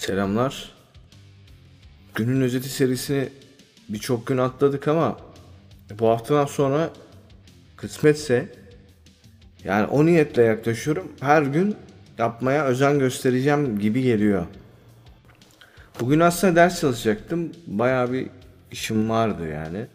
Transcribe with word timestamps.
Selamlar. 0.00 0.72
Günün 2.14 2.40
özeti 2.40 2.68
serisini 2.68 3.28
birçok 3.88 4.26
gün 4.26 4.38
atladık 4.38 4.88
ama 4.88 5.18
bu 5.98 6.08
haftadan 6.08 6.46
sonra 6.46 6.90
kısmetse 7.76 8.48
yani 9.64 9.86
o 9.86 10.06
niyetle 10.06 10.42
yaklaşıyorum. 10.42 11.12
Her 11.20 11.42
gün 11.42 11.76
yapmaya 12.18 12.64
özen 12.64 12.98
göstereceğim 12.98 13.78
gibi 13.78 14.02
geliyor. 14.02 14.46
Bugün 16.00 16.20
aslında 16.20 16.56
ders 16.56 16.80
çalışacaktım. 16.80 17.52
Bayağı 17.66 18.12
bir 18.12 18.26
işim 18.72 19.10
vardı 19.10 19.48
yani. 19.48 19.86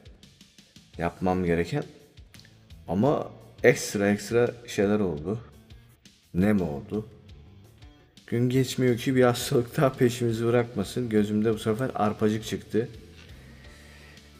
Yapmam 0.97 1.45
gereken. 1.45 1.83
Ama 2.87 3.27
ekstra 3.63 4.09
ekstra 4.09 4.51
şeyler 4.67 4.99
oldu. 4.99 5.39
Ne 6.33 6.53
mi 6.53 6.63
oldu? 6.63 7.07
Gün 8.31 8.49
geçmiyor 8.49 8.97
ki 8.97 9.15
bir 9.15 9.23
hastalık 9.23 9.77
daha 9.77 9.93
peşimizi 9.93 10.45
bırakmasın. 10.45 11.09
Gözümde 11.09 11.53
bu 11.53 11.59
sefer 11.59 11.91
arpacık 11.95 12.45
çıktı. 12.45 12.89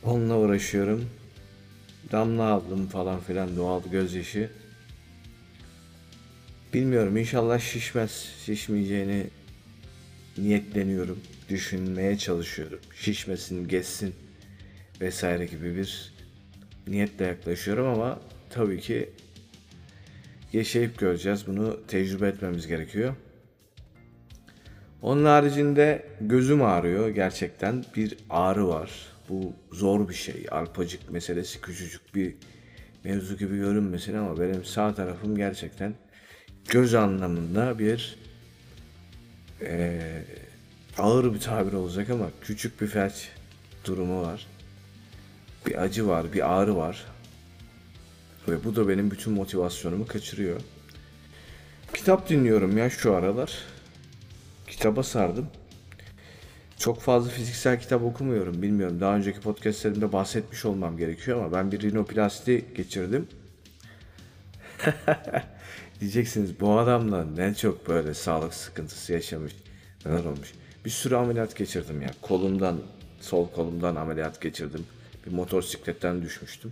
Onunla 0.04 0.38
uğraşıyorum. 0.38 1.10
Damla 2.12 2.44
aldım 2.44 2.88
falan 2.88 3.20
filan 3.20 3.58
doğal 3.58 3.82
gözyaşı. 3.92 4.50
Bilmiyorum 6.74 7.18
inşallah 7.18 7.60
şişmez. 7.60 8.30
Şişmeyeceğini 8.46 9.28
niyetleniyorum. 10.38 11.20
Düşünmeye 11.50 12.18
çalışıyorum. 12.18 12.80
Şişmesin, 12.96 13.68
geçsin 13.68 14.16
vesaire 15.02 15.46
gibi 15.46 15.76
bir 15.76 16.14
niyetle 16.88 17.26
yaklaşıyorum 17.26 17.88
ama 17.88 18.20
tabii 18.50 18.80
ki 18.80 19.10
yaşayıp 20.54 20.98
göreceğiz. 20.98 21.48
Bunu 21.48 21.80
tecrübe 21.88 22.28
etmemiz 22.28 22.68
gerekiyor. 22.68 23.16
Onun 25.02 25.26
haricinde 25.26 26.06
gözüm 26.22 26.64
ağrıyor 26.64 27.10
gerçekten. 27.10 27.86
Bir 27.96 28.18
ağrı 28.30 28.68
var. 28.68 28.92
Bu 29.30 29.54
zor 29.72 30.10
bir 30.10 30.14
şey. 30.14 30.46
Arpacık 30.52 31.12
meselesi 31.12 31.62
küçücük 31.62 32.16
bir 32.16 32.36
mevzu 33.04 33.38
gibi 33.38 33.58
görünmesin 33.58 34.18
ama 34.18 34.40
benim 34.40 34.66
sağ 34.66 34.96
tarafım 34.96 35.36
gerçekten 35.36 35.94
göz 36.70 36.94
anlamında 36.94 37.80
bir 37.80 38.18
eee, 39.62 40.26
ağır 40.98 41.34
bir 41.34 41.40
tabir 41.40 41.74
olacak 41.74 42.10
ama 42.10 42.30
küçük 42.42 42.82
bir 42.82 42.88
felç 42.88 43.30
durumu 43.86 44.22
var. 44.22 44.48
Bir 45.68 45.82
acı 45.82 46.08
var, 46.08 46.34
bir 46.34 46.54
ağrı 46.54 46.76
var. 46.76 47.06
Ve 48.48 48.64
bu 48.64 48.76
da 48.76 48.88
benim 48.88 49.12
bütün 49.12 49.34
motivasyonumu 49.34 50.08
kaçırıyor. 50.08 50.62
Kitap 51.94 52.30
dinliyorum 52.30 52.78
ya 52.78 52.90
şu 52.90 53.16
aralar. 53.16 53.71
Kitaba 54.72 55.04
sardım. 55.04 55.48
Çok 56.78 57.02
fazla 57.02 57.30
fiziksel 57.30 57.80
kitap 57.80 58.04
okumuyorum. 58.04 58.62
Bilmiyorum. 58.62 59.02
Daha 59.02 59.16
önceki 59.16 59.40
podcastlerimde 59.40 60.14
bahsetmiş 60.14 60.66
olmam 60.66 60.98
gerekiyor 60.98 61.40
ama 61.40 61.52
ben 61.54 61.72
bir 61.72 61.82
rinoplasti 61.82 62.66
geçirdim. 62.76 63.28
Diyeceksiniz 66.00 66.60
bu 66.60 66.80
adamla 66.80 67.26
ne 67.26 67.56
çok 67.56 67.88
böyle 67.88 68.14
sağlık 68.14 68.54
sıkıntısı 68.54 69.14
yaşamış. 69.14 69.54
Neler 70.06 70.26
olmuş. 70.26 70.54
Bir 70.86 70.90
sürü 70.90 71.16
ameliyat 71.16 71.56
geçirdim 71.56 72.02
ya. 72.02 72.12
Kolumdan, 72.22 72.80
sol 73.22 73.48
kolumdan 73.50 73.96
ameliyat 73.96 74.42
geçirdim. 74.42 74.86
Bir 75.26 75.32
motosikletten 75.32 76.22
düşmüştüm. 76.22 76.72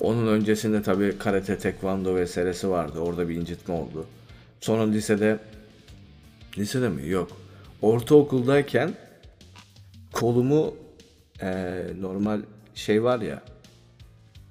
Onun 0.00 0.26
öncesinde 0.26 0.82
tabii 0.82 1.18
karate, 1.18 1.58
tekvando 1.58 2.16
vesairesi 2.16 2.70
vardı. 2.70 2.98
Orada 2.98 3.28
bir 3.28 3.34
incitme 3.34 3.74
oldu. 3.74 4.06
Sonra 4.60 4.86
lisede 4.90 5.38
Lisede 6.58 6.88
mi? 6.88 7.08
Yok. 7.08 7.30
Ortaokuldayken 7.82 8.94
kolumu 10.12 10.74
eee, 11.42 11.86
normal 12.00 12.40
şey 12.74 13.02
var 13.04 13.20
ya 13.20 13.42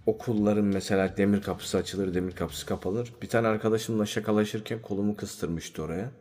okulların 0.05 0.65
mesela 0.65 1.17
demir 1.17 1.41
kapısı 1.41 1.77
açılır, 1.77 2.13
demir 2.13 2.31
kapısı 2.31 2.65
kapanır. 2.65 3.13
Bir 3.21 3.27
tane 3.27 3.47
arkadaşımla 3.47 4.05
şakalaşırken 4.05 4.81
kolumu 4.81 5.15
kıstırmıştı 5.15 5.83
oraya. 5.83 6.11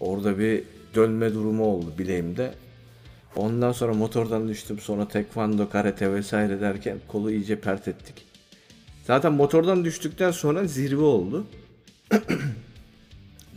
Orada 0.00 0.38
bir 0.38 0.62
dönme 0.94 1.34
durumu 1.34 1.64
oldu 1.64 1.94
bileğimde. 1.98 2.54
Ondan 3.36 3.72
sonra 3.72 3.94
motordan 3.94 4.48
düştüm. 4.48 4.78
Sonra 4.78 5.08
tekvando, 5.08 5.70
karate 5.70 6.12
vesaire 6.14 6.60
derken 6.60 6.98
kolu 7.08 7.30
iyice 7.30 7.60
pert 7.60 7.88
ettik. 7.88 8.26
Zaten 9.06 9.32
motordan 9.32 9.84
düştükten 9.84 10.30
sonra 10.30 10.64
zirve 10.64 11.02
oldu. 11.02 11.46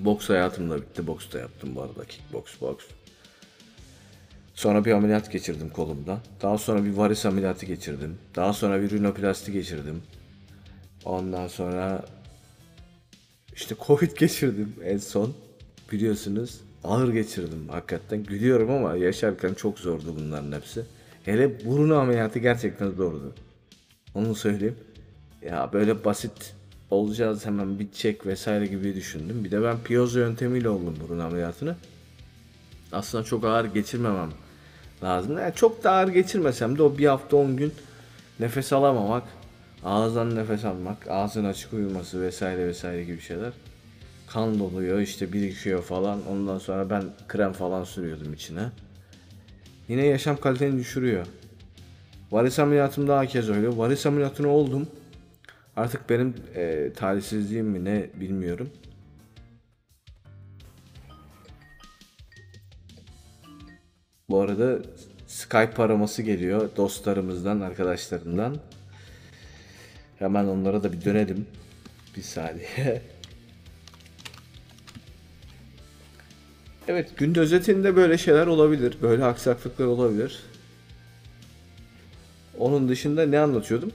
Boks 0.05 0.29
hayatım 0.29 0.69
da 0.69 0.77
bitti. 0.77 1.07
Boks 1.07 1.31
da 1.33 1.39
yaptım 1.39 1.75
bu 1.75 1.81
arada. 1.81 2.05
Kickbox, 2.05 2.61
boks. 2.61 2.85
Sonra 4.53 4.85
bir 4.85 4.91
ameliyat 4.91 5.31
geçirdim 5.31 5.69
kolumda. 5.69 6.19
Daha 6.41 6.57
sonra 6.57 6.85
bir 6.85 6.93
varis 6.93 7.25
ameliyatı 7.25 7.65
geçirdim. 7.65 8.17
Daha 8.35 8.53
sonra 8.53 8.81
bir 8.81 8.89
rinoplasti 8.89 9.51
geçirdim. 9.51 10.01
Ondan 11.05 11.47
sonra 11.47 12.05
işte 13.55 13.75
Covid 13.87 14.17
geçirdim 14.17 14.75
en 14.83 14.97
son. 14.97 15.33
Biliyorsunuz 15.91 16.61
ağır 16.83 17.13
geçirdim 17.13 17.69
hakikaten. 17.69 18.23
Gülüyorum 18.23 18.71
ama 18.71 18.95
yaşarken 18.95 19.53
çok 19.53 19.79
zordu 19.79 20.15
bunların 20.19 20.51
hepsi. 20.51 20.83
Hele 21.23 21.65
burun 21.65 21.89
ameliyatı 21.89 22.39
gerçekten 22.39 22.89
zordu. 22.89 23.33
Onu 24.15 24.35
söyleyeyim. 24.35 24.75
Ya 25.41 25.69
böyle 25.73 26.05
basit 26.05 26.53
olacağız 26.91 27.45
hemen 27.45 27.79
bitecek 27.79 28.25
vesaire 28.25 28.65
gibi 28.65 28.95
düşündüm. 28.95 29.43
Bir 29.43 29.51
de 29.51 29.63
ben 29.63 29.77
piyozo 29.83 30.19
yöntemiyle 30.19 30.69
oldum 30.69 30.97
burun 31.03 31.19
ameliyatını. 31.19 31.75
Aslında 32.91 33.23
çok 33.23 33.43
ağır 33.43 33.65
geçirmemem 33.65 34.29
lazım. 35.03 35.37
Yani 35.37 35.55
çok 35.55 35.83
da 35.83 35.91
ağır 35.91 36.07
geçirmesem 36.07 36.77
de 36.77 36.83
o 36.83 36.97
bir 36.97 37.05
hafta 37.05 37.37
10 37.37 37.55
gün 37.55 37.73
nefes 38.39 38.73
alamamak, 38.73 39.23
ağızdan 39.83 40.35
nefes 40.35 40.65
almak, 40.65 41.07
ağzın 41.09 41.45
açık 41.45 41.73
uyuması 41.73 42.21
vesaire 42.21 42.67
vesaire 42.67 43.03
gibi 43.03 43.21
şeyler. 43.21 43.53
Kan 44.27 44.59
doluyor 44.59 44.99
işte 44.99 45.33
birikiyor 45.33 45.83
falan. 45.83 46.19
Ondan 46.29 46.57
sonra 46.57 46.89
ben 46.89 47.03
krem 47.27 47.53
falan 47.53 47.83
sürüyordum 47.83 48.33
içine. 48.33 48.69
Yine 49.87 50.05
yaşam 50.05 50.37
kaliteni 50.37 50.79
düşürüyor. 50.79 51.25
Varis 52.31 52.59
ameliyatım 52.59 53.07
daha 53.07 53.25
kez 53.25 53.49
öyle. 53.49 53.77
Varis 53.77 54.05
ameliyatını 54.05 54.47
oldum. 54.47 54.87
Artık 55.75 56.09
benim 56.09 56.35
e, 56.55 56.91
talihsizliğim 56.95 57.65
mi 57.65 57.85
ne 57.85 58.09
bilmiyorum. 58.13 58.69
Bu 64.29 64.41
arada 64.41 64.79
Skype 65.27 65.83
araması 65.83 66.21
geliyor 66.21 66.69
dostlarımızdan, 66.75 67.59
arkadaşlarımdan. 67.59 68.57
Hemen 70.19 70.45
onlara 70.45 70.83
da 70.83 70.93
bir 70.93 71.05
dönelim. 71.05 71.47
Bir 72.17 72.21
saniye. 72.21 73.01
Evet, 76.87 77.17
gün 77.17 77.35
özetinde 77.35 77.95
böyle 77.95 78.17
şeyler 78.17 78.47
olabilir. 78.47 78.97
Böyle 79.01 79.25
aksaklıklar 79.25 79.85
olabilir. 79.85 80.39
Onun 82.57 82.89
dışında 82.89 83.25
ne 83.25 83.39
anlatıyordum? 83.39 83.91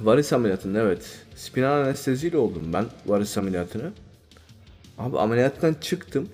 Varis 0.00 0.32
ameliyatında 0.32 0.80
evet. 0.80 1.18
Spinal 1.36 1.72
anesteziyle 1.72 2.36
oldum 2.36 2.72
ben 2.72 2.84
varis 3.06 3.38
ameliyatını. 3.38 3.92
Abi 4.98 5.18
ameliyattan 5.18 5.74
çıktım. 5.74 6.28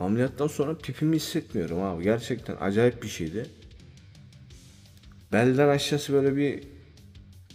Ameliyattan 0.00 0.46
sonra 0.46 0.74
pipimi 0.78 1.16
hissetmiyorum 1.16 1.82
abi. 1.82 2.04
Gerçekten 2.04 2.56
acayip 2.60 3.02
bir 3.02 3.08
şeydi. 3.08 3.46
Belden 5.32 5.68
aşağısı 5.68 6.12
böyle 6.12 6.36
bir 6.36 6.62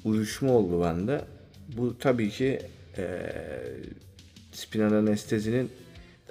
uyuşma 0.05 0.51
oldu 0.51 0.81
bende. 0.83 1.21
Bu 1.77 1.97
tabii 1.97 2.29
ki 2.29 2.61
eee 2.97 3.35
spinal 4.51 4.93
anestezinin 4.93 5.71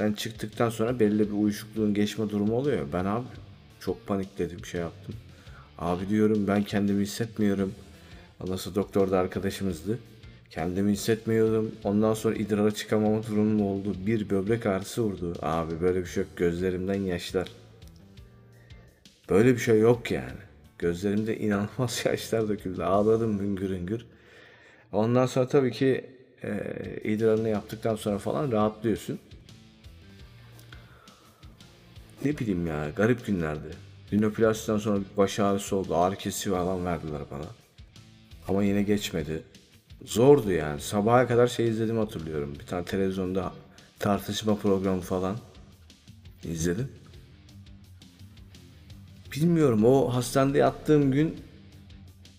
ben 0.00 0.12
çıktıktan 0.12 0.70
sonra 0.70 1.00
belli 1.00 1.18
bir 1.18 1.34
uyuşukluğun 1.34 1.94
geçme 1.94 2.30
durumu 2.30 2.54
oluyor. 2.54 2.86
Ben 2.92 3.04
abi 3.04 3.26
çok 3.80 4.06
panikledim 4.06 4.64
şey 4.64 4.80
yaptım. 4.80 5.14
Abi 5.78 6.08
diyorum 6.08 6.46
ben 6.46 6.62
kendimi 6.62 7.02
hissetmiyorum. 7.02 7.72
Ondan 8.40 8.58
doktor 8.74 9.10
da 9.10 9.18
arkadaşımızdı. 9.18 9.98
Kendimi 10.50 10.92
hissetmiyordum. 10.92 11.72
Ondan 11.84 12.14
sonra 12.14 12.34
idrara 12.34 12.70
çıkamama 12.70 13.22
durumum 13.26 13.66
oldu. 13.66 13.94
Bir 14.06 14.30
böbrek 14.30 14.66
ağrısı 14.66 15.02
vurdu. 15.02 15.34
Abi 15.42 15.80
böyle 15.80 16.00
bir 16.00 16.06
şey 16.06 16.22
yok. 16.22 16.36
Gözlerimden 16.36 17.00
yaşlar. 17.00 17.48
Böyle 19.28 19.54
bir 19.54 19.58
şey 19.58 19.80
yok 19.80 20.10
yani. 20.10 20.40
Gözlerimde 20.78 21.38
inanılmaz 21.38 22.02
yaşlar 22.04 22.48
döküldü. 22.48 22.82
Ağladım 22.82 23.40
hüngür 23.40 23.70
hüngür. 23.70 24.06
Ondan 24.92 25.26
sonra 25.26 25.48
tabii 25.48 25.72
ki 25.72 26.04
e, 26.42 26.50
idrarını 27.04 27.48
yaptıktan 27.48 27.96
sonra 27.96 28.18
falan 28.18 28.52
rahatlıyorsun. 28.52 29.18
Ne 32.24 32.38
bileyim 32.38 32.66
ya 32.66 32.90
garip 32.96 33.26
günlerdi. 33.26 33.68
Rinoplastikten 34.12 34.78
sonra 34.78 35.00
baş 35.16 35.40
ağrısı 35.40 35.76
oldu. 35.76 35.96
Ağrı 35.96 36.16
kesici 36.16 36.50
falan 36.50 36.84
verdiler 36.84 37.20
bana. 37.30 37.59
Ama 38.50 38.64
yine 38.64 38.82
geçmedi. 38.82 39.42
Zordu 40.04 40.52
yani. 40.52 40.80
Sabaha 40.80 41.28
kadar 41.28 41.46
şey 41.46 41.68
izledim 41.68 41.98
hatırlıyorum. 41.98 42.54
Bir 42.60 42.66
tane 42.66 42.84
televizyonda 42.84 43.52
tartışma 43.98 44.56
programı 44.56 45.00
falan. 45.00 45.36
İzledim. 46.44 46.88
Bilmiyorum 49.32 49.84
o 49.84 50.14
hastanede 50.14 50.58
yattığım 50.58 51.12
gün 51.12 51.36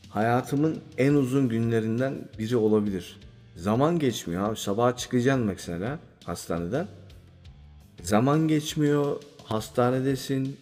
hayatımın 0.10 0.80
en 0.98 1.14
uzun 1.14 1.50
günlerinden 1.50 2.30
biri 2.40 2.58
olabilir. 2.58 3.20
Zaman 3.56 4.00
geçmiyor 4.00 4.50
abi. 4.50 4.58
Sabah 4.58 4.98
çıkacaksın 4.98 5.46
mesela 5.46 6.00
hastaneden. 6.24 6.88
Zaman 8.04 8.48
geçmiyor. 8.48 9.22
Hastanedesin. 9.44 10.58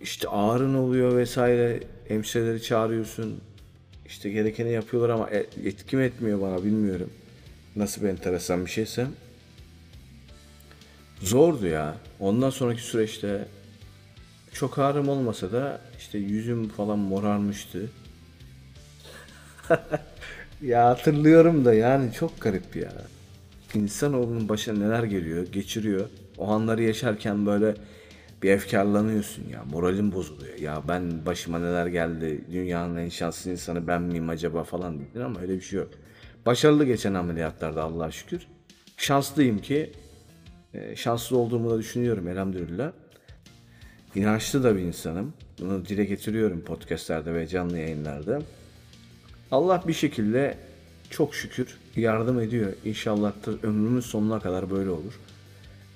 İşte 0.00 0.28
ağrın 0.28 0.74
oluyor 0.74 1.16
vesaire. 1.16 1.80
Hemşireleri 2.08 2.62
çağırıyorsun. 2.62 3.51
İşte 4.06 4.30
gerekeni 4.30 4.72
yapıyorlar 4.72 5.10
ama 5.10 5.30
e- 5.30 5.46
etki 5.64 5.96
mi 5.96 6.04
etmiyor 6.04 6.40
bana 6.40 6.64
bilmiyorum. 6.64 7.10
Nasıl 7.76 8.02
bir 8.02 8.08
enteresan 8.08 8.66
bir 8.66 8.70
şeyse. 8.70 9.06
Zordu 11.20 11.66
ya. 11.66 11.96
Ondan 12.20 12.50
sonraki 12.50 12.82
süreçte 12.82 13.44
çok 14.52 14.78
ağrım 14.78 15.08
olmasa 15.08 15.52
da 15.52 15.80
işte 15.98 16.18
yüzüm 16.18 16.68
falan 16.68 16.98
morarmıştı. 16.98 17.90
ya 20.62 20.88
hatırlıyorum 20.88 21.64
da 21.64 21.74
yani 21.74 22.12
çok 22.12 22.40
garip 22.40 22.76
ya. 22.76 22.92
İnsanoğlunun 23.74 24.48
başına 24.48 24.78
neler 24.78 25.04
geliyor, 25.04 25.46
geçiriyor. 25.52 26.08
O 26.38 26.48
anları 26.48 26.82
yaşarken 26.82 27.46
böyle 27.46 27.74
bir 28.42 28.50
efkarlanıyorsun 28.50 29.48
ya. 29.48 29.64
Moralin 29.64 30.12
bozuluyor. 30.12 30.58
Ya 30.58 30.82
ben 30.88 31.26
başıma 31.26 31.58
neler 31.58 31.86
geldi, 31.86 32.44
dünyanın 32.52 32.96
en 32.96 33.08
şanslı 33.08 33.50
insanı 33.50 33.86
ben 33.86 34.02
miyim 34.02 34.28
acaba 34.28 34.64
falan 34.64 35.00
dedin 35.00 35.20
ama 35.20 35.40
öyle 35.40 35.54
bir 35.54 35.60
şey 35.60 35.78
yok. 35.78 35.90
Başarılı 36.46 36.84
geçen 36.84 37.14
ameliyatlarda 37.14 37.82
Allah'a 37.82 38.10
şükür. 38.10 38.46
Şanslıyım 38.96 39.58
ki, 39.58 39.92
e, 40.74 40.96
şanslı 40.96 41.38
olduğumu 41.38 41.70
da 41.70 41.78
düşünüyorum 41.78 42.28
elhamdülillah. 42.28 42.92
İnançlı 44.14 44.64
da 44.64 44.76
bir 44.76 44.80
insanım. 44.80 45.34
Bunu 45.60 45.84
dile 45.84 46.04
getiriyorum 46.04 46.60
podcastlerde 46.60 47.34
ve 47.34 47.46
canlı 47.46 47.78
yayınlarda. 47.78 48.42
Allah 49.50 49.82
bir 49.88 49.92
şekilde 49.92 50.58
çok 51.10 51.34
şükür 51.34 51.78
yardım 51.96 52.40
ediyor. 52.40 52.72
İnşallah 52.84 53.32
da 53.46 53.50
ömrümün 53.50 54.00
sonuna 54.00 54.40
kadar 54.40 54.70
böyle 54.70 54.90
olur. 54.90 55.20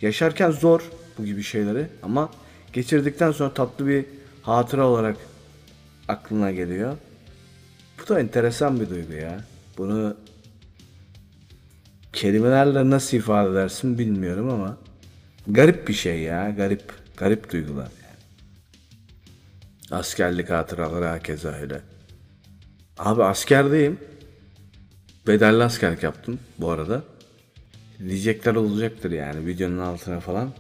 Yaşarken 0.03 0.51
zor 0.51 0.91
bu 1.19 1.25
gibi 1.25 1.43
şeyleri 1.43 1.87
ama 2.03 2.31
geçirdikten 2.73 3.33
sonra 3.33 3.55
tatlı 3.55 3.87
bir 3.87 4.05
hatıra 4.43 4.87
olarak 4.87 5.17
aklına 6.09 6.51
geliyor. 6.51 6.97
Bu 7.99 8.09
da 8.09 8.21
enteresan 8.21 8.81
bir 8.81 8.91
duygu 8.91 9.13
ya. 9.13 9.41
Bunu 9.79 10.17
kelimelerle 12.13 12.91
nasıl 12.91 13.17
ifade 13.17 13.51
edersin 13.51 13.99
bilmiyorum 13.99 14.51
ama 14.51 14.77
garip 15.47 15.89
bir 15.89 15.93
şey 15.95 16.21
ya. 16.21 16.51
Garip, 16.51 16.93
garip 17.17 17.53
duygular 17.53 17.89
yani. 18.03 18.17
Askerlik 19.91 20.51
hatıraları 20.51 21.05
herkese 21.05 21.49
öyle. 21.49 21.81
Abi 22.99 23.25
askerdeyim. 23.25 23.99
Bedelli 25.27 25.63
askerlik 25.63 26.03
yaptım 26.03 26.39
bu 26.59 26.71
arada. 26.71 27.03
Diyecekler 27.99 28.55
olacaktır 28.55 29.11
yani 29.11 29.47
videonun 29.47 29.79
altına 29.79 30.21
falan. 30.21 30.51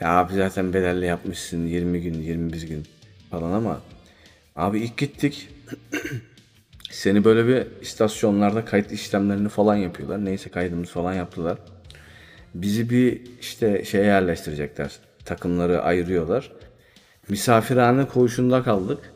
Ya 0.00 0.18
abi 0.18 0.34
zaten 0.34 0.72
bedelli 0.72 1.06
yapmışsın 1.06 1.66
20 1.66 2.00
gün 2.02 2.14
21 2.14 2.62
gün 2.68 2.82
falan 3.30 3.52
ama 3.52 3.80
abi 4.56 4.80
ilk 4.80 4.96
gittik 4.96 5.48
seni 6.90 7.24
böyle 7.24 7.46
bir 7.46 7.82
istasyonlarda 7.82 8.64
kayıt 8.64 8.92
işlemlerini 8.92 9.48
falan 9.48 9.76
yapıyorlar. 9.76 10.24
Neyse 10.24 10.50
kaydımız 10.50 10.90
falan 10.90 11.14
yaptılar. 11.14 11.58
Bizi 12.54 12.90
bir 12.90 13.20
işte 13.40 13.84
şeye 13.84 14.04
yerleştirecekler. 14.04 14.92
Takımları 15.24 15.82
ayırıyorlar. 15.82 16.52
Misafirhane 17.28 18.08
koğuşunda 18.08 18.62
kaldık. 18.62 19.12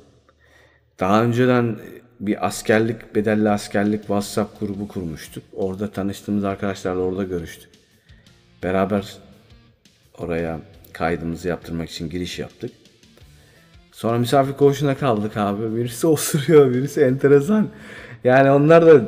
Daha 1.00 1.24
önceden 1.24 1.78
bir 2.20 2.46
askerlik, 2.46 3.14
bedelli 3.14 3.50
askerlik 3.50 4.00
WhatsApp 4.00 4.60
grubu 4.60 4.88
kurmuştuk. 4.88 5.44
Orada 5.52 5.90
tanıştığımız 5.90 6.44
arkadaşlarla 6.44 7.00
orada 7.00 7.24
görüştük. 7.24 7.70
Beraber 8.62 9.18
oraya 10.20 10.60
kaydımızı 10.92 11.48
yaptırmak 11.48 11.90
için 11.90 12.10
giriş 12.10 12.38
yaptık. 12.38 12.70
Sonra 13.92 14.18
misafir 14.18 14.52
koğuşuna 14.52 14.96
kaldık 14.96 15.36
abi. 15.36 15.76
Birisi 15.76 16.06
osuruyor, 16.16 16.70
birisi 16.70 17.00
enteresan. 17.00 17.68
Yani 18.24 18.50
onlar 18.50 18.86
da 18.86 19.02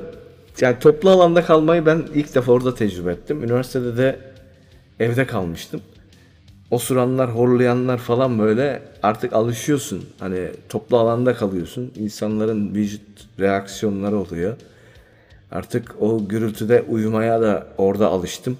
yani 0.61 0.79
toplu 0.79 1.11
alanda 1.11 1.45
kalmayı 1.45 1.87
ben 1.87 2.03
ilk 2.15 2.35
defa 2.35 2.53
orada 2.53 2.75
tecrübe 2.75 3.13
ettim. 3.13 3.45
Üniversitede 3.45 3.97
de 3.97 4.19
evde 5.01 5.27
kalmıştım. 5.27 5.81
Osuranlar, 6.71 7.35
horlayanlar 7.35 7.99
falan 7.99 8.39
böyle 8.39 8.83
artık 9.03 9.33
alışıyorsun. 9.33 10.05
Hani 10.19 10.51
toplu 10.69 10.99
alanda 10.99 11.35
kalıyorsun. 11.35 11.93
İnsanların 11.97 12.75
vücut 12.75 13.03
reaksiyonları 13.41 14.19
oluyor. 14.19 14.57
Artık 15.51 15.95
o 16.01 16.29
gürültüde 16.29 16.85
uyumaya 16.89 17.43
da 17.43 17.67
orada 17.79 18.09
alıştım. 18.09 18.59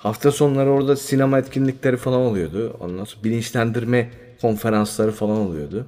Hafta 0.00 0.32
sonları 0.32 0.70
orada 0.70 0.96
sinema 0.96 1.38
etkinlikleri 1.38 1.96
falan 1.96 2.20
oluyordu. 2.20 2.76
Ondan 2.80 3.04
sonra 3.04 3.24
bilinçlendirme 3.24 4.10
konferansları 4.40 5.12
falan 5.12 5.36
oluyordu. 5.36 5.86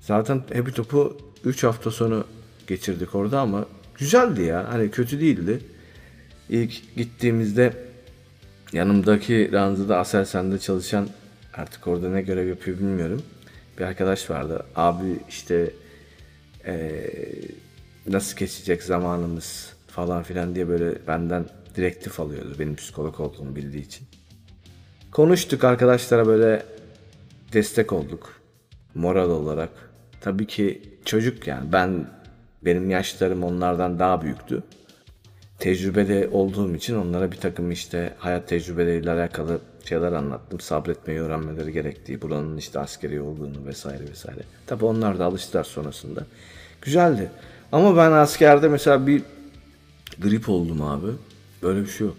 Zaten 0.00 0.42
Happy 0.54 0.70
Top'u 0.70 1.16
3 1.44 1.64
hafta 1.64 1.90
sonu 1.90 2.24
geçirdik 2.66 3.14
orada 3.14 3.40
ama 3.40 3.66
güzeldi 3.94 4.42
ya. 4.42 4.72
Hani 4.72 4.90
kötü 4.90 5.20
değildi. 5.20 5.60
İlk 6.48 6.96
gittiğimizde 6.96 7.72
yanımdaki 8.72 9.52
ranzada 9.52 9.98
Aselsan'da 9.98 10.58
çalışan 10.58 11.08
artık 11.54 11.86
orada 11.86 12.08
ne 12.08 12.22
görev 12.22 12.48
yapıyor 12.48 12.78
bilmiyorum. 12.78 13.22
Bir 13.78 13.84
arkadaş 13.84 14.30
vardı. 14.30 14.66
Abi 14.76 15.18
işte 15.28 15.70
eee, 16.66 17.10
nasıl 18.06 18.36
geçecek 18.36 18.82
zamanımız 18.82 19.72
falan 19.86 20.22
filan 20.22 20.54
diye 20.54 20.68
böyle 20.68 21.06
benden 21.08 21.44
direktif 21.76 22.20
alıyordu. 22.20 22.56
Benim 22.58 22.76
psikolog 22.76 23.20
olduğumu 23.20 23.56
bildiği 23.56 23.84
için. 23.86 24.06
Konuştuk 25.12 25.64
arkadaşlara 25.64 26.26
böyle 26.26 26.62
destek 27.52 27.92
olduk. 27.92 28.40
Moral 28.94 29.30
olarak. 29.30 29.70
Tabii 30.20 30.46
ki 30.46 30.82
çocuk 31.04 31.46
yani 31.46 31.72
ben 31.72 32.10
benim 32.62 32.90
yaşlarım 32.90 33.44
onlardan 33.44 33.98
daha 33.98 34.22
büyüktü. 34.22 34.62
Tecrübede 35.58 36.28
olduğum 36.32 36.74
için 36.74 36.96
onlara 36.96 37.32
bir 37.32 37.36
takım 37.36 37.70
işte 37.70 38.14
hayat 38.18 38.48
tecrübeleriyle 38.48 39.10
alakalı 39.10 39.60
şeyler 39.84 40.12
anlattım. 40.12 40.60
Sabretmeyi 40.60 41.20
öğrenmeleri 41.20 41.72
gerektiği, 41.72 42.22
buranın 42.22 42.56
işte 42.56 42.78
askeri 42.78 43.20
olduğunu 43.20 43.66
vesaire 43.66 44.08
vesaire. 44.10 44.40
Tabii 44.66 44.84
onlar 44.84 45.18
da 45.18 45.24
alıştılar 45.24 45.64
sonrasında. 45.64 46.26
Güzeldi. 46.82 47.30
Ama 47.72 47.96
ben 47.96 48.12
askerde 48.12 48.68
mesela 48.68 49.06
bir 49.06 49.22
grip 50.18 50.48
oldum 50.48 50.82
abi. 50.82 51.06
Böyle 51.62 51.80
bir 51.80 51.90
şey 51.90 52.06
yok. 52.06 52.16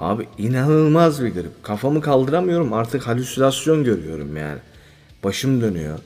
Abi 0.00 0.28
inanılmaz 0.38 1.24
bir 1.24 1.28
grip. 1.28 1.62
Kafamı 1.62 2.00
kaldıramıyorum. 2.00 2.72
Artık 2.72 3.06
halüsinasyon 3.06 3.84
görüyorum 3.84 4.36
yani. 4.36 4.58
Başım 5.24 5.60
dönüyor. 5.60 5.98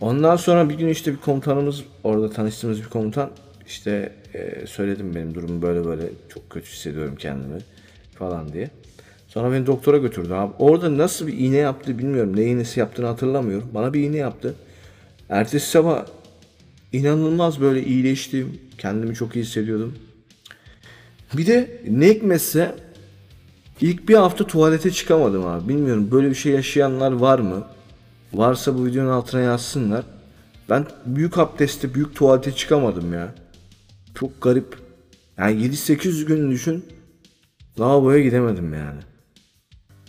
Ondan 0.00 0.36
sonra 0.36 0.68
bir 0.68 0.74
gün 0.74 0.88
işte 0.88 1.12
bir 1.12 1.16
komutanımız 1.16 1.82
orada 2.04 2.30
tanıştığımız 2.30 2.78
bir 2.78 2.88
komutan 2.88 3.30
işte 3.66 4.12
e, 4.34 4.66
söyledim 4.66 5.14
benim 5.14 5.34
durumu 5.34 5.62
böyle 5.62 5.84
böyle 5.84 6.02
çok 6.28 6.50
kötü 6.50 6.66
hissediyorum 6.66 7.16
kendimi 7.16 7.58
falan 8.14 8.52
diye. 8.52 8.70
Sonra 9.28 9.52
beni 9.52 9.66
doktora 9.66 9.96
götürdü 9.96 10.32
abi. 10.32 10.52
Orada 10.58 10.98
nasıl 10.98 11.26
bir 11.26 11.38
iğne 11.38 11.56
yaptı 11.56 11.98
bilmiyorum. 11.98 12.36
Ne 12.36 12.44
iğnesi 12.44 12.80
yaptığını 12.80 13.06
hatırlamıyorum. 13.06 13.68
Bana 13.74 13.94
bir 13.94 14.00
iğne 14.00 14.16
yaptı. 14.16 14.54
Ertesi 15.28 15.70
sabah 15.70 16.06
inanılmaz 16.92 17.60
böyle 17.60 17.84
iyileştim. 17.84 18.60
Kendimi 18.78 19.14
çok 19.14 19.36
iyi 19.36 19.44
hissediyordum. 19.44 19.94
Bir 21.34 21.46
de 21.46 21.82
ne 21.88 22.08
hikmetse 22.08 22.74
ilk 23.80 24.08
bir 24.08 24.14
hafta 24.14 24.46
tuvalete 24.46 24.90
çıkamadım 24.90 25.46
abi. 25.46 25.68
Bilmiyorum 25.68 26.08
böyle 26.10 26.30
bir 26.30 26.34
şey 26.34 26.52
yaşayanlar 26.52 27.12
var 27.12 27.38
mı? 27.38 27.64
Varsa 28.32 28.78
bu 28.78 28.86
videonun 28.86 29.10
altına 29.10 29.40
yazsınlar. 29.40 30.04
Ben 30.70 30.86
büyük 31.06 31.38
abdestte 31.38 31.94
büyük 31.94 32.14
tuvalete 32.14 32.52
çıkamadım 32.52 33.12
ya. 33.12 33.34
Çok 34.14 34.42
garip. 34.42 34.76
Yani 35.38 35.62
7-8 35.62 36.24
gün 36.24 36.50
düşün. 36.50 36.84
Lavaboya 37.80 38.20
gidemedim 38.20 38.74
yani. 38.74 39.00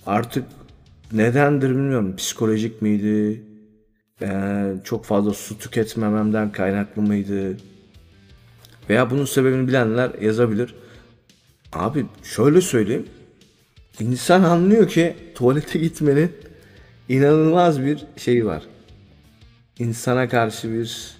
Artık 0.06 0.44
nedendir 1.12 1.70
bilmiyorum. 1.70 2.16
Psikolojik 2.16 2.82
miydi? 2.82 3.44
Ee, 4.22 4.74
çok 4.84 5.06
fazla 5.06 5.34
su 5.34 5.58
tüketmememden 5.58 6.52
kaynaklı 6.52 7.02
mıydı? 7.02 7.58
Veya 8.90 9.10
bunun 9.10 9.26
sebebini 9.26 9.68
bilenler 9.68 10.12
yazabilir. 10.22 10.76
Abi 11.74 12.06
şöyle 12.24 12.62
söyleyeyim. 12.62 13.06
İnsan 14.00 14.44
anlıyor 14.44 14.88
ki 14.88 15.16
tuvalete 15.36 15.80
gitmenin 15.88 16.32
inanılmaz 17.10 17.82
bir 17.82 18.06
şeyi 18.18 18.46
var. 18.46 18.64
İnsana 19.80 20.30
karşı 20.30 20.74
bir 20.74 21.18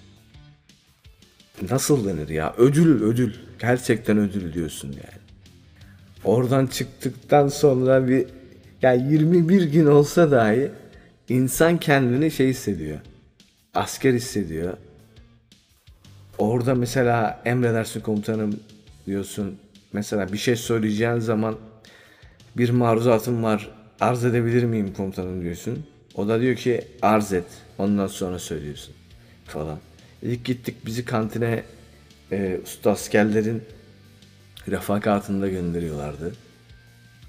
nasıl 1.70 2.08
denir 2.08 2.28
ya? 2.28 2.54
Ödül 2.58 3.02
ödül. 3.02 3.34
Gerçekten 3.58 4.18
ödül 4.18 4.52
diyorsun 4.52 4.88
yani. 4.88 5.18
Oradan 6.24 6.66
çıktıktan 6.66 7.48
sonra 7.48 8.08
bir 8.08 8.26
yani 8.82 9.12
21 9.12 9.62
gün 9.62 9.86
olsa 9.86 10.30
dahi 10.30 10.70
insan 11.28 11.78
kendini 11.78 12.30
şey 12.30 12.48
hissediyor. 12.48 12.98
Asker 13.74 14.14
hissediyor. 14.14 14.76
Orada 16.38 16.74
mesela 16.74 17.42
emredersin 17.44 18.00
komutanım 18.00 18.60
diyorsun. 19.06 19.58
Mesela 19.92 20.32
bir 20.32 20.38
şey 20.38 20.56
söyleyeceğin 20.56 21.18
zaman 21.18 21.56
bir 22.56 22.70
maruzatım 22.70 23.42
var 23.42 23.70
arz 24.00 24.24
edebilir 24.24 24.64
miyim 24.64 24.94
komutanım 24.96 25.42
diyorsun. 25.42 25.86
O 26.14 26.28
da 26.28 26.40
diyor 26.40 26.56
ki 26.56 26.84
arz 27.02 27.32
et 27.32 27.44
ondan 27.78 28.06
sonra 28.06 28.38
söylüyorsun 28.38 28.94
falan. 29.46 29.78
İlk 30.22 30.44
gittik 30.44 30.86
bizi 30.86 31.04
kantine 31.04 31.62
e, 32.32 32.58
usta 32.64 32.90
askerlerin 32.90 33.62
refakatında 34.68 35.48
gönderiyorlardı. 35.48 36.32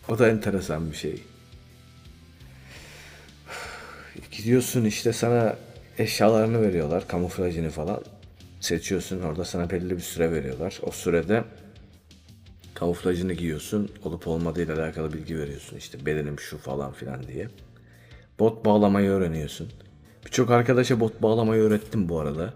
O 0.10 0.20
da 0.20 0.30
enteresan 0.30 0.92
bir 0.92 0.96
şey. 0.96 1.24
Gidiyorsun 4.32 4.86
işte 4.86 5.14
sana 5.14 5.56
eşyalarını 5.98 6.62
veriyorlar, 6.62 7.08
kamuflajını 7.08 7.70
falan. 7.70 8.02
Seçiyorsun 8.60 9.22
orada 9.22 9.46
sana 9.46 9.70
belli 9.70 9.98
bir 9.98 10.02
süre 10.02 10.32
veriyorlar. 10.32 10.80
O 10.84 10.92
sürede 10.92 11.44
kamuflajını 12.80 13.34
giyiyorsun. 13.34 13.90
Olup 14.04 14.28
olmadığıyla 14.28 14.76
alakalı 14.76 15.14
bilgi 15.14 15.40
veriyorsun. 15.40 15.78
İşte 15.78 16.06
bedenim 16.06 16.40
şu 16.40 16.58
falan 16.58 16.92
filan 16.94 17.28
diye. 17.28 17.48
Bot 18.40 18.66
bağlamayı 18.66 19.10
öğreniyorsun. 19.10 19.70
Birçok 20.26 20.52
arkadaşa 20.52 21.00
bot 21.00 21.22
bağlamayı 21.22 21.62
öğrettim 21.62 22.10
bu 22.10 22.20
arada. 22.20 22.54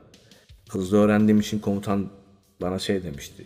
Hızlı 0.70 0.98
öğrendiğim 0.98 1.39
için 1.39 1.60
komutan 1.60 2.10
bana 2.62 2.80
şey 2.80 3.03
demişti. 3.03 3.46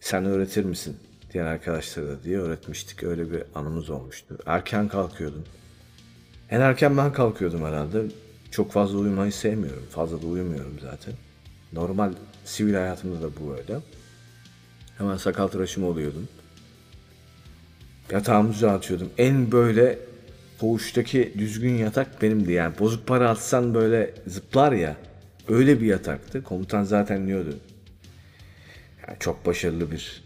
Sen 0.00 0.24
öğretir 0.24 0.64
misin? 0.64 0.96
Diğer 1.32 1.44
arkadaşlara 1.44 2.08
da 2.08 2.22
diye 2.22 2.38
öğretmiştik. 2.38 3.02
Öyle 3.02 3.32
bir 3.32 3.42
anımız 3.54 3.90
olmuştu. 3.90 4.38
Erken 4.46 4.88
kalkıyordum. 4.88 5.44
En 6.50 6.60
erken 6.60 6.96
ben 6.96 7.12
kalkıyordum 7.12 7.64
herhalde. 7.64 8.02
Çok 8.50 8.72
fazla 8.72 8.98
uyumayı 8.98 9.32
sevmiyorum. 9.32 9.84
Fazla 9.90 10.22
da 10.22 10.26
uyumuyorum 10.26 10.76
zaten. 10.82 11.14
Normal 11.72 12.12
sivil 12.44 12.74
hayatımda 12.74 13.22
da 13.22 13.28
bu 13.40 13.54
öyle. 13.54 13.80
Hemen 14.98 15.16
sakal 15.16 15.48
tıraşımı 15.48 15.86
oluyordum. 15.86 16.28
Yatağımı 18.10 18.52
düzeltiyordum. 18.52 19.10
En 19.18 19.52
böyle 19.52 19.98
koğuştaki 20.60 21.34
düzgün 21.38 21.74
yatak 21.74 22.22
benimdi 22.22 22.52
yani. 22.52 22.78
Bozuk 22.78 23.06
para 23.06 23.30
atsan 23.30 23.74
böyle 23.74 24.14
zıplar 24.26 24.72
ya. 24.72 24.96
Öyle 25.48 25.80
bir 25.80 25.86
yataktı. 25.86 26.42
Komutan 26.42 26.82
zaten 26.84 27.26
diyordu. 27.26 27.58
Yani 29.08 29.16
çok 29.20 29.46
başarılı 29.46 29.90
bir 29.90 30.24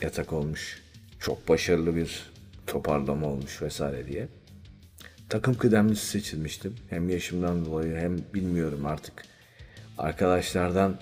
yatak 0.00 0.32
olmuş. 0.32 0.82
Çok 1.20 1.48
başarılı 1.48 1.96
bir 1.96 2.30
toparlama 2.66 3.26
olmuş 3.26 3.62
vesaire 3.62 4.08
diye. 4.08 4.28
Takım 5.28 5.54
kıdemlisi 5.54 6.06
seçilmiştim. 6.06 6.74
Hem 6.90 7.10
yaşımdan 7.10 7.64
dolayı 7.66 7.96
hem 7.96 8.18
bilmiyorum 8.34 8.86
artık. 8.86 9.22
Arkadaşlardan 9.98 10.98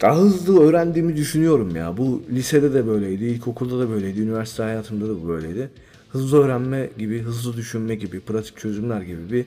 daha 0.00 0.16
hızlı 0.16 0.62
öğrendiğimi 0.62 1.16
düşünüyorum 1.16 1.76
ya. 1.76 1.96
Bu 1.96 2.22
lisede 2.30 2.74
de 2.74 2.86
böyleydi, 2.86 3.24
ilkokulda 3.24 3.78
da 3.78 3.90
böyleydi, 3.90 4.20
üniversite 4.20 4.62
hayatımda 4.62 5.08
da 5.08 5.22
bu 5.22 5.28
böyleydi. 5.28 5.70
Hızlı 6.08 6.44
öğrenme 6.44 6.90
gibi, 6.98 7.22
hızlı 7.22 7.56
düşünme 7.56 7.94
gibi, 7.94 8.20
pratik 8.20 8.56
çözümler 8.56 9.02
gibi 9.02 9.32
bir 9.32 9.46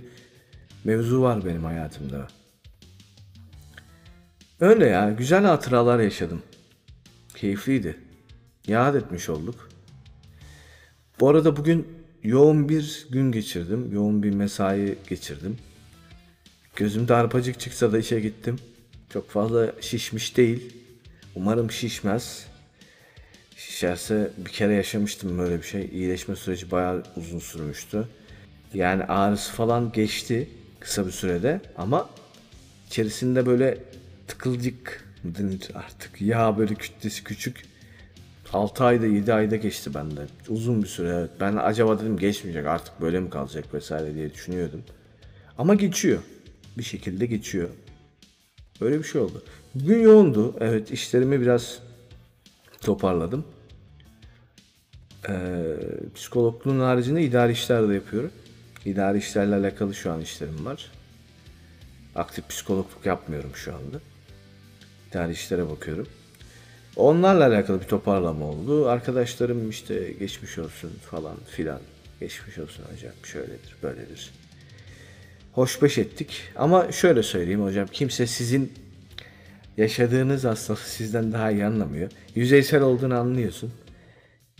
mevzu 0.83 1.21
var 1.21 1.45
benim 1.45 1.63
hayatımda. 1.63 2.27
Öyle 4.59 4.85
ya, 4.85 5.11
güzel 5.11 5.43
hatıralar 5.43 5.99
yaşadım. 5.99 6.41
Keyifliydi. 7.35 7.95
Yad 8.67 8.95
etmiş 8.95 9.29
olduk. 9.29 9.69
Bu 11.19 11.29
arada 11.29 11.57
bugün 11.57 11.87
yoğun 12.23 12.69
bir 12.69 13.07
gün 13.09 13.31
geçirdim. 13.31 13.91
Yoğun 13.93 14.23
bir 14.23 14.31
mesai 14.31 14.95
geçirdim. 15.09 15.57
Gözümde 16.75 17.15
arpacık 17.15 17.59
çıksa 17.59 17.91
da 17.91 17.97
işe 17.97 18.19
gittim. 18.19 18.59
Çok 19.09 19.29
fazla 19.29 19.71
şişmiş 19.81 20.37
değil. 20.37 20.73
Umarım 21.35 21.71
şişmez. 21.71 22.45
Şişerse 23.55 24.31
bir 24.37 24.51
kere 24.51 24.73
yaşamıştım 24.73 25.37
böyle 25.37 25.57
bir 25.57 25.63
şey. 25.63 25.89
İyileşme 25.93 26.35
süreci 26.35 26.71
bayağı 26.71 27.03
uzun 27.15 27.39
sürmüştü. 27.39 28.07
Yani 28.73 29.03
ağrısı 29.03 29.51
falan 29.51 29.91
geçti 29.91 30.49
kısa 30.79 31.07
bir 31.07 31.11
sürede 31.11 31.61
ama 31.77 32.09
içerisinde 32.87 33.45
böyle 33.45 33.77
tıkılcık 34.27 35.05
artık 35.73 36.21
yağ 36.21 36.57
böyle 36.57 36.75
kütlesi 36.75 37.23
küçük 37.23 37.63
6 38.53 38.83
ayda 38.83 39.05
7 39.05 39.33
ayda 39.33 39.55
geçti 39.55 39.93
bende. 39.93 40.21
Uzun 40.49 40.83
bir 40.83 40.87
süre. 40.87 41.27
Ben 41.39 41.55
acaba 41.55 41.99
dedim 41.99 42.17
geçmeyecek 42.17 42.65
artık 42.65 43.01
böyle 43.01 43.19
mi 43.19 43.29
kalacak 43.29 43.73
vesaire 43.73 44.13
diye 44.13 44.33
düşünüyordum. 44.33 44.83
Ama 45.57 45.75
geçiyor. 45.75 46.19
Bir 46.77 46.83
şekilde 46.83 47.25
geçiyor. 47.25 47.69
Öyle 48.81 48.99
bir 48.99 49.03
şey 49.03 49.21
oldu. 49.21 49.43
Bugün 49.75 49.99
yoğundu. 49.99 50.55
Evet 50.59 50.91
işlerimi 50.91 51.41
biraz 51.41 51.79
toparladım. 52.81 53.45
Ee, 55.29 55.75
psikologluğun 56.15 56.79
haricinde 56.79 57.23
idari 57.23 57.51
işler 57.51 57.89
de 57.89 57.93
yapıyorum. 57.93 58.31
İdari 58.85 59.17
işlerle 59.17 59.55
alakalı 59.55 59.95
şu 59.95 60.11
an 60.11 60.21
işlerim 60.21 60.65
var. 60.65 60.91
Aktif 62.15 62.49
psikologluk 62.49 63.05
yapmıyorum 63.05 63.51
şu 63.55 63.75
anda. 63.75 63.99
İdari 65.09 65.31
işlere 65.31 65.69
bakıyorum. 65.69 66.07
Onlarla 66.95 67.47
alakalı 67.47 67.81
bir 67.81 67.87
toparlama 67.87 68.45
oldu. 68.45 68.89
Arkadaşlarım 68.89 69.69
işte 69.69 70.11
geçmiş 70.19 70.57
olsun 70.57 70.91
falan 71.11 71.35
filan. 71.47 71.79
Geçmiş 72.19 72.57
olsun 72.57 72.83
hocam 72.93 73.13
şöyledir 73.23 73.75
böyledir. 73.83 74.31
Hoşbeş 75.53 75.97
ettik. 75.97 76.41
Ama 76.55 76.91
şöyle 76.91 77.23
söyleyeyim 77.23 77.63
hocam 77.63 77.87
kimse 77.91 78.27
sizin 78.27 78.73
yaşadığınız 79.77 80.43
hastalığı 80.43 80.77
sizden 80.79 81.31
daha 81.31 81.51
iyi 81.51 81.65
anlamıyor. 81.65 82.11
Yüzeysel 82.35 82.81
olduğunu 82.81 83.19
anlıyorsun. 83.19 83.71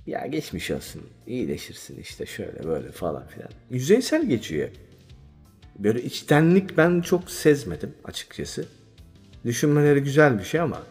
Ya 0.07 0.25
geçmiş 0.25 0.71
olsun 0.71 1.01
iyileşirsin 1.27 1.99
işte 2.01 2.25
şöyle 2.25 2.63
böyle 2.63 2.91
falan 2.91 3.27
filan. 3.27 3.49
Yüzeysel 3.69 4.29
geçiyor. 4.29 4.69
Böyle 5.79 6.03
içtenlik 6.03 6.77
ben 6.77 7.01
çok 7.01 7.31
sezmedim 7.31 7.93
açıkçası. 8.03 8.65
Düşünmeleri 9.45 9.99
güzel 9.99 10.39
bir 10.39 10.43
şey 10.43 10.59
ama 10.59 10.83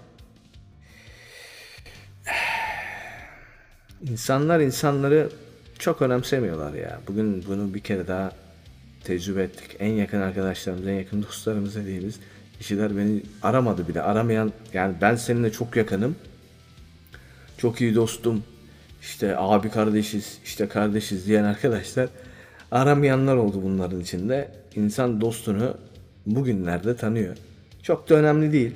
İnsanlar 4.02 4.60
insanları 4.60 5.30
çok 5.78 6.02
önemsemiyorlar 6.02 6.74
ya. 6.74 7.00
Bugün 7.06 7.44
bunu 7.48 7.74
bir 7.74 7.80
kere 7.80 8.06
daha 8.06 8.32
tecrübe 9.04 9.42
ettik. 9.42 9.76
En 9.78 9.92
yakın 9.92 10.20
arkadaşlarımız, 10.20 10.86
en 10.86 10.94
yakın 10.94 11.22
dostlarımız 11.22 11.76
dediğimiz 11.76 12.20
kişiler 12.58 12.96
beni 12.96 13.22
aramadı 13.42 13.88
bile. 13.88 14.02
Aramayan, 14.02 14.52
yani 14.72 14.94
ben 15.00 15.16
seninle 15.16 15.52
çok 15.52 15.76
yakınım. 15.76 16.16
Çok 17.58 17.80
iyi 17.80 17.94
dostum. 17.94 18.44
İşte 19.02 19.36
abi 19.36 19.70
kardeşiz, 19.70 20.38
işte 20.44 20.68
kardeşiz 20.68 21.26
diyen 21.26 21.44
arkadaşlar 21.44 22.08
aramayanlar 22.70 23.36
oldu 23.36 23.62
bunların 23.62 24.00
içinde. 24.00 24.48
İnsan 24.74 25.20
dostunu 25.20 25.76
bugünlerde 26.26 26.96
tanıyor. 26.96 27.36
Çok 27.82 28.08
da 28.08 28.14
önemli 28.14 28.52
değil. 28.52 28.74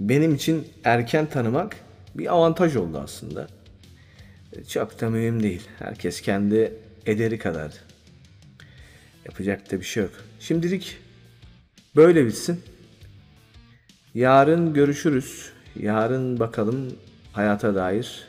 Benim 0.00 0.34
için 0.34 0.68
erken 0.84 1.26
tanımak 1.26 1.76
bir 2.14 2.32
avantaj 2.32 2.76
oldu 2.76 3.00
aslında. 3.04 3.46
Çok 4.68 5.00
da 5.00 5.10
mühim 5.10 5.42
değil. 5.42 5.62
Herkes 5.78 6.20
kendi 6.20 6.72
ederi 7.06 7.38
kadar. 7.38 7.72
Yapacak 9.24 9.72
da 9.72 9.80
bir 9.80 9.84
şey 9.84 10.02
yok. 10.02 10.12
Şimdilik 10.40 10.98
böyle 11.96 12.26
bitsin. 12.26 12.60
Yarın 14.14 14.74
görüşürüz. 14.74 15.50
Yarın 15.76 16.40
bakalım 16.40 16.96
hayata 17.32 17.74
dair 17.74 18.24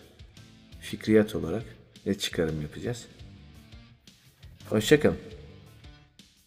fikriyat 0.80 1.36
olarak 1.36 1.64
ne 2.06 2.14
çıkarım 2.14 2.62
yapacağız. 2.62 3.06
Hoşçakalın. 4.70 5.31